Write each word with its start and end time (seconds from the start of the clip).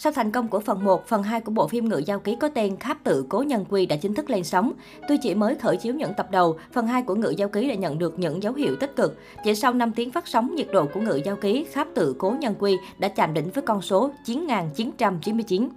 Sau 0.00 0.12
thành 0.12 0.30
công 0.30 0.48
của 0.48 0.60
phần 0.60 0.84
1, 0.84 1.06
phần 1.06 1.22
2 1.22 1.40
của 1.40 1.52
bộ 1.52 1.68
phim 1.68 1.88
Ngự 1.88 1.98
Giao 1.98 2.18
Ký 2.18 2.36
có 2.40 2.48
tên 2.48 2.76
Kháp 2.76 3.04
tự 3.04 3.24
Cố 3.28 3.42
Nhân 3.42 3.64
Quy 3.68 3.86
đã 3.86 3.96
chính 3.96 4.14
thức 4.14 4.30
lên 4.30 4.44
sóng. 4.44 4.72
Tuy 5.08 5.16
chỉ 5.16 5.34
mới 5.34 5.54
khởi 5.54 5.76
chiếu 5.76 5.94
những 5.94 6.14
tập 6.14 6.30
đầu, 6.30 6.58
phần 6.72 6.86
2 6.86 7.02
của 7.02 7.14
Ngự 7.14 7.30
Giao 7.30 7.48
Ký 7.48 7.68
đã 7.68 7.74
nhận 7.74 7.98
được 7.98 8.18
những 8.18 8.42
dấu 8.42 8.52
hiệu 8.52 8.76
tích 8.80 8.96
cực. 8.96 9.18
Chỉ 9.44 9.54
sau 9.54 9.74
5 9.74 9.92
tiếng 9.92 10.12
phát 10.12 10.28
sóng, 10.28 10.54
nhiệt 10.54 10.68
độ 10.72 10.86
của 10.94 11.00
Ngự 11.00 11.20
Giao 11.24 11.36
Ký 11.36 11.64
Kháp 11.72 11.88
tự 11.94 12.14
Cố 12.18 12.30
Nhân 12.30 12.54
Quy 12.58 12.76
đã 12.98 13.08
chạm 13.08 13.34
đỉnh 13.34 13.50
với 13.50 13.62
con 13.62 13.82
số 13.82 14.10
9.999. 14.26 15.68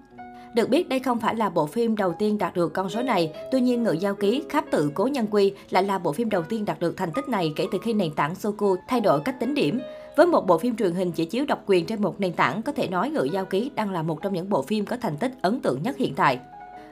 Được 0.55 0.69
biết, 0.69 0.89
đây 0.89 0.99
không 0.99 1.19
phải 1.19 1.35
là 1.35 1.49
bộ 1.49 1.65
phim 1.65 1.95
đầu 1.95 2.13
tiên 2.19 2.37
đạt 2.37 2.55
được 2.55 2.73
con 2.73 2.89
số 2.89 3.01
này. 3.01 3.33
Tuy 3.51 3.61
nhiên, 3.61 3.83
Ngự 3.83 3.91
Giao 3.91 4.15
Ký, 4.15 4.43
Kháp 4.49 4.65
tự 4.71 4.91
Cố 4.95 5.07
Nhân 5.07 5.27
Quy 5.31 5.53
lại 5.69 5.83
là 5.83 5.97
bộ 5.97 6.11
phim 6.11 6.29
đầu 6.29 6.43
tiên 6.43 6.65
đạt 6.65 6.79
được 6.79 6.97
thành 6.97 7.11
tích 7.11 7.29
này 7.29 7.53
kể 7.55 7.65
từ 7.71 7.77
khi 7.83 7.93
nền 7.93 8.13
tảng 8.13 8.35
Soku 8.35 8.75
thay 8.87 9.01
đổi 9.01 9.19
cách 9.19 9.39
tính 9.39 9.53
điểm. 9.53 9.79
Với 10.15 10.25
một 10.25 10.47
bộ 10.47 10.57
phim 10.57 10.75
truyền 10.75 10.91
hình 10.91 11.11
chỉ 11.11 11.25
chiếu 11.25 11.45
độc 11.45 11.63
quyền 11.65 11.85
trên 11.85 12.01
một 12.01 12.19
nền 12.19 12.33
tảng, 12.33 12.61
có 12.61 12.71
thể 12.71 12.87
nói 12.87 13.09
Ngự 13.09 13.23
Giao 13.23 13.45
Ký 13.45 13.71
đang 13.75 13.91
là 13.91 14.03
một 14.03 14.21
trong 14.21 14.33
những 14.33 14.49
bộ 14.49 14.61
phim 14.61 14.85
có 14.85 14.97
thành 15.01 15.17
tích 15.17 15.31
ấn 15.41 15.59
tượng 15.59 15.83
nhất 15.83 15.97
hiện 15.97 16.13
tại. 16.15 16.39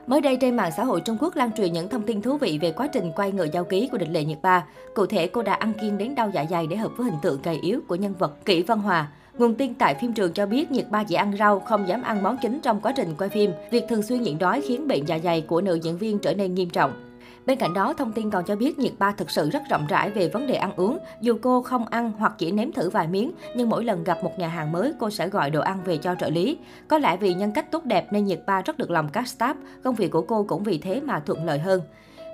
Mới 0.07 0.21
đây 0.21 0.37
trên 0.41 0.55
mạng 0.55 0.71
xã 0.77 0.83
hội 0.83 1.01
Trung 1.01 1.17
Quốc 1.19 1.35
lan 1.35 1.51
truyền 1.57 1.73
những 1.73 1.89
thông 1.89 2.01
tin 2.01 2.21
thú 2.21 2.37
vị 2.37 2.59
về 2.61 2.71
quá 2.71 2.87
trình 2.87 3.11
quay 3.15 3.31
ngựa 3.31 3.47
giao 3.53 3.63
ký 3.63 3.89
của 3.91 3.97
địch 3.97 4.09
lệ 4.11 4.23
Nhiệt 4.23 4.37
Ba. 4.41 4.65
Cụ 4.95 5.05
thể, 5.05 5.27
cô 5.27 5.41
đã 5.41 5.53
ăn 5.53 5.73
kiêng 5.81 5.97
đến 5.97 6.15
đau 6.15 6.31
dạ 6.33 6.45
dày 6.49 6.67
để 6.67 6.75
hợp 6.75 6.91
với 6.97 7.05
hình 7.05 7.19
tượng 7.21 7.41
gầy 7.43 7.59
yếu 7.61 7.79
của 7.87 7.95
nhân 7.95 8.13
vật 8.19 8.45
Kỷ 8.45 8.63
Văn 8.63 8.79
Hòa. 8.79 9.07
Nguồn 9.37 9.55
tin 9.55 9.75
tại 9.75 9.95
phim 9.95 10.13
trường 10.13 10.33
cho 10.33 10.45
biết 10.45 10.71
Nhiệt 10.71 10.85
Ba 10.89 11.03
chỉ 11.03 11.15
ăn 11.15 11.33
rau, 11.39 11.59
không 11.59 11.87
dám 11.87 12.01
ăn 12.01 12.23
món 12.23 12.37
chính 12.41 12.59
trong 12.61 12.81
quá 12.81 12.93
trình 12.95 13.15
quay 13.17 13.29
phim. 13.29 13.51
Việc 13.71 13.83
thường 13.89 14.03
xuyên 14.03 14.21
nhịn 14.21 14.37
đói 14.37 14.61
khiến 14.61 14.87
bệnh 14.87 15.05
dạ 15.05 15.19
dày 15.23 15.41
của 15.41 15.61
nữ 15.61 15.79
diễn 15.83 15.97
viên 15.97 16.19
trở 16.19 16.33
nên 16.33 16.55
nghiêm 16.55 16.69
trọng. 16.69 17.08
Bên 17.49 17.57
cạnh 17.57 17.73
đó, 17.73 17.93
thông 17.93 18.11
tin 18.11 18.29
còn 18.29 18.45
cho 18.45 18.55
biết 18.55 18.79
Nhiệt 18.79 18.93
Ba 18.99 19.11
thực 19.11 19.31
sự 19.31 19.49
rất 19.49 19.61
rộng 19.69 19.87
rãi 19.89 20.09
về 20.09 20.29
vấn 20.29 20.47
đề 20.47 20.55
ăn 20.55 20.71
uống. 20.75 20.97
Dù 21.21 21.37
cô 21.41 21.61
không 21.61 21.85
ăn 21.85 22.11
hoặc 22.17 22.33
chỉ 22.37 22.51
nếm 22.51 22.71
thử 22.71 22.89
vài 22.89 23.07
miếng, 23.07 23.31
nhưng 23.55 23.69
mỗi 23.69 23.83
lần 23.83 24.03
gặp 24.03 24.23
một 24.23 24.39
nhà 24.39 24.47
hàng 24.47 24.71
mới, 24.71 24.93
cô 24.99 25.09
sẽ 25.09 25.29
gọi 25.29 25.49
đồ 25.49 25.61
ăn 25.61 25.79
về 25.85 25.97
cho 25.97 26.15
trợ 26.15 26.29
lý. 26.29 26.57
Có 26.87 26.97
lẽ 26.97 27.17
vì 27.17 27.33
nhân 27.33 27.51
cách 27.51 27.71
tốt 27.71 27.85
đẹp 27.85 28.07
nên 28.11 28.25
Nhiệt 28.25 28.41
Ba 28.45 28.61
rất 28.61 28.77
được 28.77 28.91
lòng 28.91 29.09
các 29.13 29.25
staff, 29.37 29.55
công 29.83 29.95
việc 29.95 30.11
của 30.11 30.21
cô 30.21 30.43
cũng 30.43 30.63
vì 30.63 30.77
thế 30.77 31.01
mà 31.01 31.19
thuận 31.19 31.45
lợi 31.45 31.59
hơn. 31.59 31.81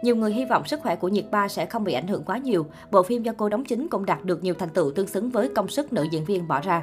Nhiều 0.04 0.16
người 0.16 0.34
hy 0.34 0.46
vọng 0.46 0.68
sức 0.68 0.80
khỏe 0.84 0.96
của 0.96 1.08
Nhiệt 1.08 1.26
Ba 1.32 1.48
sẽ 1.48 1.66
không 1.66 1.84
bị 1.84 1.94
ảnh 1.94 2.08
hưởng 2.08 2.24
quá 2.24 2.38
nhiều. 2.38 2.66
Bộ 2.92 3.04
phim 3.04 3.24
do 3.24 3.34
cô 3.38 3.50
đóng 3.50 3.66
chính 3.66 3.88
cũng 3.88 4.06
đạt 4.06 4.24
được 4.24 4.44
nhiều 4.44 4.54
thành 4.54 4.70
tựu 4.70 4.92
tương 4.92 5.08
xứng 5.08 5.30
với 5.30 5.50
công 5.50 5.68
sức 5.68 5.94
nữ 5.94 6.06
diễn 6.12 6.26
viên 6.26 6.48
bỏ 6.48 6.62
ra. 6.62 6.82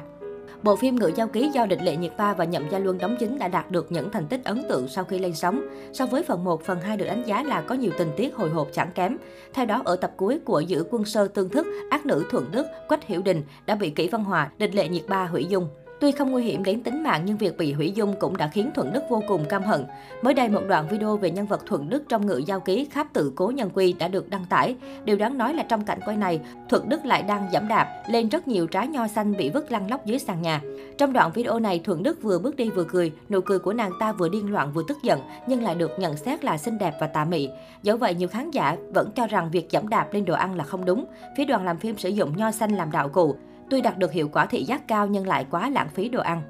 Bộ 0.63 0.75
phim 0.75 0.95
Ngự 0.95 1.11
Giao 1.15 1.27
Ký 1.27 1.49
do 1.53 1.65
Địch 1.65 1.81
Lệ 1.81 1.95
Nhiệt 1.95 2.11
Ba 2.17 2.33
và 2.33 2.45
Nhậm 2.45 2.69
Gia 2.69 2.79
Luân 2.79 2.97
đóng 2.97 3.15
chính 3.19 3.39
đã 3.39 3.47
đạt 3.47 3.71
được 3.71 3.91
những 3.91 4.11
thành 4.11 4.27
tích 4.27 4.43
ấn 4.43 4.63
tượng 4.69 4.87
sau 4.87 5.03
khi 5.03 5.19
lên 5.19 5.35
sóng. 5.35 5.61
So 5.93 6.05
với 6.05 6.23
phần 6.23 6.43
1, 6.43 6.63
phần 6.63 6.81
2 6.81 6.97
được 6.97 7.05
đánh 7.05 7.23
giá 7.25 7.43
là 7.43 7.61
có 7.61 7.75
nhiều 7.75 7.91
tình 7.97 8.11
tiết 8.17 8.35
hồi 8.35 8.49
hộp 8.49 8.67
chẳng 8.73 8.91
kém. 8.95 9.17
Theo 9.53 9.65
đó, 9.65 9.81
ở 9.85 9.95
tập 9.95 10.11
cuối 10.17 10.39
của 10.45 10.59
Giữ 10.59 10.85
Quân 10.91 11.05
Sơ 11.05 11.27
Tương 11.27 11.49
Thức, 11.49 11.67
ác 11.89 12.05
nữ 12.05 12.25
Thuận 12.31 12.51
Đức, 12.51 12.65
Quách 12.87 13.07
Hiểu 13.07 13.21
Đình 13.21 13.41
đã 13.65 13.75
bị 13.75 13.89
Kỷ 13.89 14.07
Văn 14.07 14.23
Hòa, 14.23 14.51
Địch 14.57 14.75
Lệ 14.75 14.89
Nhiệt 14.89 15.03
Ba 15.07 15.25
hủy 15.25 15.45
dung. 15.45 15.67
Tuy 16.03 16.11
không 16.11 16.31
nguy 16.31 16.43
hiểm 16.43 16.63
đến 16.63 16.83
tính 16.83 17.03
mạng 17.03 17.21
nhưng 17.25 17.37
việc 17.37 17.57
bị 17.57 17.73
hủy 17.73 17.91
dung 17.91 18.15
cũng 18.19 18.37
đã 18.37 18.47
khiến 18.47 18.71
Thuận 18.75 18.93
Đức 18.93 19.03
vô 19.09 19.23
cùng 19.27 19.45
căm 19.49 19.63
hận. 19.63 19.85
Mới 20.21 20.33
đây 20.33 20.49
một 20.49 20.61
đoạn 20.67 20.87
video 20.87 21.17
về 21.17 21.31
nhân 21.31 21.45
vật 21.45 21.65
Thuận 21.65 21.89
Đức 21.89 22.03
trong 22.09 22.25
ngự 22.25 22.41
giao 22.47 22.59
ký 22.59 22.85
kháp 22.85 23.13
tự 23.13 23.31
cố 23.35 23.47
nhân 23.47 23.69
quy 23.73 23.93
đã 23.93 24.07
được 24.07 24.29
đăng 24.29 24.45
tải. 24.45 24.75
Điều 25.03 25.17
đáng 25.17 25.37
nói 25.37 25.53
là 25.53 25.63
trong 25.63 25.85
cảnh 25.85 25.99
quay 26.05 26.17
này, 26.17 26.39
Thuận 26.69 26.89
Đức 26.89 27.05
lại 27.05 27.23
đang 27.23 27.49
giảm 27.53 27.67
đạp 27.67 28.03
lên 28.07 28.29
rất 28.29 28.47
nhiều 28.47 28.67
trái 28.67 28.87
nho 28.87 29.07
xanh 29.07 29.37
bị 29.37 29.49
vứt 29.49 29.71
lăn 29.71 29.89
lóc 29.89 30.05
dưới 30.05 30.19
sàn 30.19 30.41
nhà. 30.41 30.61
Trong 30.97 31.13
đoạn 31.13 31.31
video 31.33 31.59
này, 31.59 31.81
Thuận 31.83 32.03
Đức 32.03 32.21
vừa 32.21 32.39
bước 32.39 32.55
đi 32.55 32.69
vừa 32.69 32.83
cười, 32.83 33.11
nụ 33.29 33.41
cười 33.41 33.59
của 33.59 33.73
nàng 33.73 33.91
ta 33.99 34.11
vừa 34.11 34.29
điên 34.29 34.51
loạn 34.51 34.71
vừa 34.73 34.83
tức 34.87 34.97
giận 35.03 35.19
nhưng 35.47 35.63
lại 35.63 35.75
được 35.75 35.91
nhận 35.99 36.17
xét 36.17 36.43
là 36.43 36.57
xinh 36.57 36.77
đẹp 36.77 36.93
và 36.99 37.07
tà 37.07 37.25
mị. 37.25 37.49
Dẫu 37.83 37.97
vậy, 37.97 38.15
nhiều 38.15 38.27
khán 38.27 38.51
giả 38.51 38.77
vẫn 38.93 39.11
cho 39.15 39.27
rằng 39.27 39.49
việc 39.51 39.67
giảm 39.71 39.87
đạp 39.87 40.13
lên 40.13 40.25
đồ 40.25 40.33
ăn 40.33 40.55
là 40.55 40.63
không 40.63 40.85
đúng. 40.85 41.05
Phía 41.37 41.45
đoàn 41.45 41.65
làm 41.65 41.77
phim 41.77 41.97
sử 41.97 42.09
dụng 42.09 42.37
nho 42.37 42.51
xanh 42.51 42.71
làm 42.71 42.91
đạo 42.91 43.09
cụ. 43.09 43.35
Tuy 43.69 43.81
đạt 43.81 43.97
được 43.97 44.11
hiệu 44.11 44.29
quả 44.33 44.45
thị 44.45 44.63
giác 44.63 44.87
cao 44.87 45.07
nhưng 45.07 45.27
lại 45.27 45.45
quá 45.51 45.69
lãng 45.69 45.89
phí 45.89 46.09
đồ 46.09 46.21
ăn. 46.21 46.41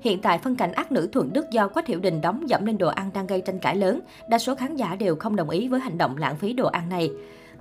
Hiện 0.00 0.20
tại, 0.22 0.38
phân 0.38 0.56
cảnh 0.56 0.72
ác 0.72 0.92
nữ 0.92 1.08
Thuận 1.12 1.32
Đức 1.32 1.50
do 1.50 1.68
Quách 1.68 1.86
Hiểu 1.86 2.00
Đình 2.00 2.20
đóng 2.20 2.48
dẫm 2.48 2.66
lên 2.66 2.78
đồ 2.78 2.88
ăn 2.88 3.10
đang 3.14 3.26
gây 3.26 3.40
tranh 3.40 3.58
cãi 3.58 3.76
lớn. 3.76 4.00
Đa 4.28 4.38
số 4.38 4.54
khán 4.54 4.76
giả 4.76 4.96
đều 4.96 5.16
không 5.16 5.36
đồng 5.36 5.50
ý 5.50 5.68
với 5.68 5.80
hành 5.80 5.98
động 5.98 6.16
lãng 6.16 6.36
phí 6.36 6.52
đồ 6.52 6.66
ăn 6.66 6.88
này. 6.88 7.10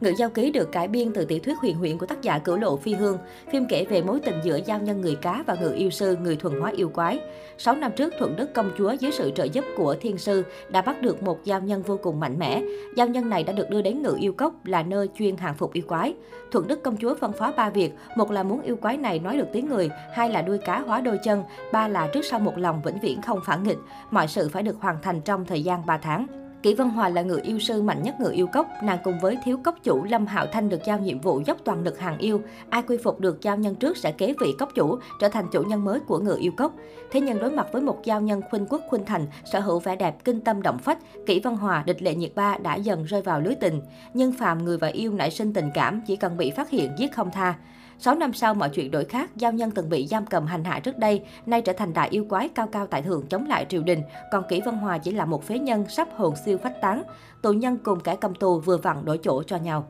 Ngự 0.01 0.09
giao 0.17 0.29
ký 0.29 0.51
được 0.51 0.71
cải 0.71 0.87
biên 0.87 1.13
từ 1.13 1.25
tiểu 1.25 1.39
thuyết 1.39 1.57
huyền 1.57 1.77
huyễn 1.77 1.97
của 1.97 2.05
tác 2.05 2.21
giả 2.21 2.39
Cửu 2.39 2.57
Lộ 2.57 2.77
Phi 2.77 2.93
Hương. 2.93 3.17
Phim 3.51 3.65
kể 3.69 3.85
về 3.89 4.01
mối 4.01 4.19
tình 4.19 4.35
giữa 4.43 4.59
giao 4.65 4.79
nhân 4.79 5.01
người 5.01 5.15
cá 5.15 5.43
và 5.47 5.55
ngự 5.61 5.73
yêu 5.75 5.89
sư, 5.89 6.15
người 6.21 6.35
thuần 6.35 6.59
hóa 6.59 6.71
yêu 6.75 6.89
quái. 6.89 7.19
6 7.57 7.75
năm 7.75 7.91
trước, 7.95 8.13
Thuận 8.19 8.35
Đức 8.35 8.53
công 8.53 8.71
chúa 8.77 8.91
dưới 8.91 9.11
sự 9.11 9.31
trợ 9.35 9.43
giúp 9.43 9.65
của 9.77 9.95
thiên 10.01 10.17
sư 10.17 10.43
đã 10.69 10.81
bắt 10.81 11.01
được 11.01 11.23
một 11.23 11.43
giao 11.43 11.61
nhân 11.61 11.81
vô 11.81 11.99
cùng 12.03 12.19
mạnh 12.19 12.39
mẽ. 12.39 12.61
Giao 12.95 13.07
nhân 13.07 13.29
này 13.29 13.43
đã 13.43 13.53
được 13.53 13.69
đưa 13.69 13.81
đến 13.81 14.01
ngự 14.01 14.17
yêu 14.19 14.33
cốc 14.33 14.65
là 14.65 14.83
nơi 14.83 15.09
chuyên 15.17 15.37
hàng 15.37 15.55
phục 15.55 15.73
yêu 15.73 15.83
quái. 15.87 16.13
Thuận 16.51 16.67
Đức 16.67 16.83
công 16.83 16.97
chúa 16.97 17.15
phân 17.15 17.31
phó 17.33 17.51
ba 17.57 17.69
việc, 17.69 17.91
một 18.15 18.31
là 18.31 18.43
muốn 18.43 18.61
yêu 18.61 18.75
quái 18.75 18.97
này 18.97 19.19
nói 19.19 19.37
được 19.37 19.47
tiếng 19.53 19.69
người, 19.69 19.89
hai 20.13 20.29
là 20.29 20.41
đuôi 20.41 20.57
cá 20.57 20.79
hóa 20.79 21.01
đôi 21.01 21.19
chân, 21.23 21.43
ba 21.71 21.87
là 21.87 22.09
trước 22.13 22.25
sau 22.25 22.39
một 22.39 22.57
lòng 22.57 22.81
vĩnh 22.85 22.99
viễn 22.99 23.21
không 23.21 23.39
phản 23.45 23.63
nghịch. 23.63 23.79
Mọi 24.11 24.27
sự 24.27 24.49
phải 24.49 24.63
được 24.63 24.75
hoàn 24.79 24.97
thành 25.01 25.21
trong 25.21 25.45
thời 25.45 25.63
gian 25.63 25.85
3 25.85 25.97
tháng. 25.97 26.40
Kỷ 26.63 26.73
Vân 26.73 26.89
Hòa 26.89 27.09
là 27.09 27.21
người 27.21 27.41
yêu 27.41 27.59
sư 27.59 27.81
mạnh 27.81 28.03
nhất 28.03 28.19
người 28.19 28.33
yêu 28.33 28.47
cốc, 28.47 28.67
nàng 28.83 28.99
cùng 29.03 29.19
với 29.19 29.37
thiếu 29.43 29.57
cốc 29.63 29.75
chủ 29.83 30.03
Lâm 30.03 30.25
Hạo 30.25 30.45
Thanh 30.51 30.69
được 30.69 30.81
giao 30.85 30.99
nhiệm 30.99 31.19
vụ 31.19 31.41
dốc 31.45 31.57
toàn 31.63 31.83
lực 31.83 31.99
hàng 31.99 32.17
yêu. 32.17 32.41
Ai 32.69 32.81
quy 32.81 32.97
phục 32.97 33.19
được 33.19 33.41
giao 33.41 33.57
nhân 33.57 33.75
trước 33.75 33.97
sẽ 33.97 34.11
kế 34.11 34.33
vị 34.39 34.53
cốc 34.59 34.69
chủ, 34.75 34.97
trở 35.19 35.29
thành 35.29 35.45
chủ 35.51 35.63
nhân 35.63 35.85
mới 35.85 35.99
của 35.99 36.19
người 36.19 36.37
yêu 36.39 36.51
cốc. 36.57 36.73
Thế 37.11 37.21
nhưng 37.21 37.39
đối 37.39 37.51
mặt 37.51 37.67
với 37.71 37.81
một 37.81 38.05
giao 38.05 38.21
nhân 38.21 38.41
khuynh 38.49 38.65
quốc 38.69 38.81
khuynh 38.89 39.05
thành, 39.05 39.27
sở 39.51 39.59
hữu 39.59 39.79
vẻ 39.79 39.95
đẹp 39.95 40.23
kinh 40.23 40.41
tâm 40.41 40.61
động 40.61 40.77
phách, 40.77 40.97
Kỷ 41.25 41.39
Vân 41.39 41.55
Hòa 41.55 41.83
địch 41.85 42.01
lệ 42.01 42.15
nhiệt 42.15 42.31
ba 42.35 42.57
đã 42.57 42.75
dần 42.75 43.03
rơi 43.03 43.21
vào 43.21 43.41
lưới 43.41 43.55
tình. 43.55 43.81
Nhưng 44.13 44.31
phàm 44.31 44.65
người 44.65 44.77
và 44.77 44.87
yêu 44.87 45.13
nảy 45.13 45.31
sinh 45.31 45.53
tình 45.53 45.69
cảm 45.73 46.01
chỉ 46.07 46.15
cần 46.15 46.37
bị 46.37 46.51
phát 46.51 46.69
hiện 46.69 46.91
giết 46.97 47.13
không 47.13 47.31
tha. 47.31 47.55
6 48.01 48.15
năm 48.15 48.33
sau 48.33 48.53
mọi 48.53 48.69
chuyện 48.69 48.91
đổi 48.91 49.05
khác, 49.05 49.29
giao 49.35 49.51
nhân 49.51 49.71
từng 49.71 49.89
bị 49.89 50.07
giam 50.07 50.25
cầm 50.25 50.45
hành 50.45 50.63
hạ 50.63 50.79
trước 50.79 50.97
đây, 50.97 51.21
nay 51.45 51.61
trở 51.61 51.73
thành 51.73 51.93
đại 51.93 52.09
yêu 52.09 52.25
quái 52.29 52.49
cao 52.49 52.67
cao 52.67 52.87
tại 52.87 53.01
thượng 53.01 53.27
chống 53.27 53.45
lại 53.45 53.65
triều 53.69 53.83
đình, 53.83 54.01
còn 54.31 54.43
Kỷ 54.49 54.61
vân 54.61 54.75
Hòa 54.75 54.97
chỉ 54.97 55.11
là 55.11 55.25
một 55.25 55.43
phế 55.43 55.59
nhân 55.59 55.85
sắp 55.89 56.07
hồn 56.15 56.33
siêu 56.45 56.57
phách 56.57 56.81
tán. 56.81 57.03
Tù 57.41 57.53
nhân 57.53 57.77
cùng 57.83 57.99
kẻ 57.99 58.15
cầm 58.15 58.35
tù 58.35 58.59
vừa 58.59 58.77
vặn 58.77 59.05
đổi 59.05 59.19
chỗ 59.23 59.43
cho 59.43 59.57
nhau. 59.57 59.87